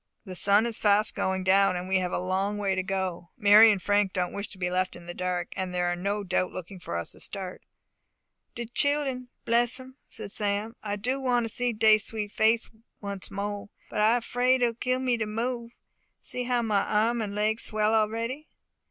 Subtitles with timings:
[0.25, 3.29] The sun is fast going down, and we have a long way to go.
[3.37, 6.51] Mary and Frank don't wish to be left in the dark, and are no doubt
[6.51, 7.61] looking for us to start."
[8.55, 9.27] "De childun!
[9.45, 10.75] Bless 'em!" said Sam.
[10.81, 12.67] "I do want to see dey sweet face
[12.99, 13.69] once mo 'e.
[13.91, 15.69] But I 'fraid it will kill me to move.
[16.19, 18.47] See how my arm and leg swell a'ready."